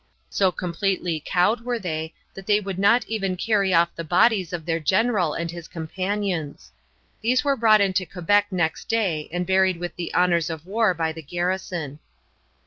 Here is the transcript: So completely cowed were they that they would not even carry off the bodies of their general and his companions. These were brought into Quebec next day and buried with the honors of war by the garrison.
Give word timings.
So 0.31 0.51
completely 0.51 1.21
cowed 1.23 1.61
were 1.63 1.77
they 1.77 2.11
that 2.33 2.47
they 2.47 2.59
would 2.59 2.79
not 2.79 3.05
even 3.07 3.37
carry 3.37 3.71
off 3.71 3.93
the 3.95 4.03
bodies 4.03 4.51
of 4.51 4.65
their 4.65 4.79
general 4.79 5.35
and 5.35 5.51
his 5.51 5.67
companions. 5.67 6.71
These 7.21 7.43
were 7.43 7.55
brought 7.55 7.81
into 7.81 8.07
Quebec 8.07 8.47
next 8.51 8.85
day 8.89 9.29
and 9.31 9.45
buried 9.45 9.77
with 9.77 9.95
the 9.97 10.11
honors 10.15 10.49
of 10.49 10.65
war 10.65 10.95
by 10.95 11.11
the 11.11 11.21
garrison. 11.21 11.99